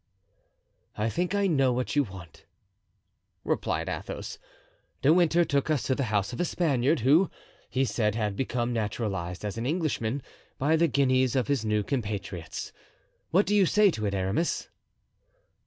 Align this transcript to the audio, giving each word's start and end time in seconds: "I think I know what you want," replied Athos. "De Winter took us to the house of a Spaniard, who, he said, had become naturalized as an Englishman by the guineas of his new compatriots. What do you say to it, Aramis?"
"I 0.97 1.09
think 1.09 1.35
I 1.35 1.45
know 1.45 1.71
what 1.71 1.95
you 1.95 2.01
want," 2.03 2.45
replied 3.43 3.87
Athos. 3.87 4.39
"De 5.03 5.13
Winter 5.13 5.45
took 5.45 5.69
us 5.69 5.83
to 5.83 5.93
the 5.93 6.05
house 6.05 6.33
of 6.33 6.39
a 6.39 6.43
Spaniard, 6.45 7.01
who, 7.01 7.29
he 7.69 7.85
said, 7.85 8.15
had 8.15 8.35
become 8.35 8.73
naturalized 8.73 9.45
as 9.45 9.59
an 9.59 9.67
Englishman 9.67 10.23
by 10.57 10.75
the 10.75 10.87
guineas 10.87 11.35
of 11.35 11.47
his 11.49 11.63
new 11.63 11.83
compatriots. 11.83 12.73
What 13.29 13.45
do 13.45 13.53
you 13.55 13.67
say 13.67 13.91
to 13.91 14.07
it, 14.07 14.15
Aramis?" 14.15 14.69